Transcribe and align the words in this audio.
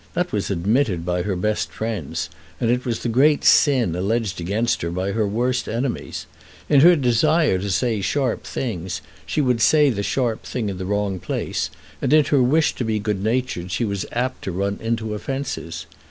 That 0.15 0.31
was 0.31 0.49
admitted 0.49 1.05
by 1.05 1.21
her 1.21 1.35
best 1.35 1.69
friends, 1.69 2.27
and 2.59 2.75
was 2.83 3.03
the 3.03 3.07
great 3.07 3.45
sin 3.45 3.95
alleged 3.95 4.41
against 4.41 4.81
her 4.81 4.89
by 4.89 5.11
her 5.11 5.27
worst 5.27 5.69
enemies. 5.69 6.25
In 6.67 6.79
her 6.81 6.95
desire 6.95 7.59
to 7.59 7.69
say 7.69 8.01
sharp 8.01 8.43
things, 8.43 9.01
she 9.27 9.41
would 9.41 9.61
say 9.61 9.91
the 9.91 10.01
sharp 10.01 10.43
thing 10.43 10.69
in 10.69 10.79
the 10.79 10.87
wrong 10.87 11.19
place, 11.19 11.69
and 12.01 12.11
in 12.13 12.25
her 12.25 12.41
wish 12.41 12.73
to 12.77 12.83
be 12.83 12.97
good 12.97 13.23
natured 13.23 13.69
she 13.71 13.85
was 13.85 14.07
apt 14.11 14.41
to 14.45 14.51
run 14.51 14.79
into 14.81 15.13
offences. 15.13 15.85